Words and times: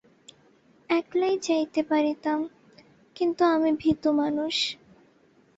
একলাই 0.89 1.35
যাইতে 1.41 1.81
পারিতাম, 1.83 2.39
কিন্তু 3.15 3.41
আমি 3.45 3.71
ভিতু 3.73 4.09
মানুষ। 4.13 4.55